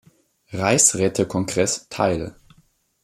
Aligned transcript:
Reichsrätekongress 0.51 1.87
teil. 1.89 2.33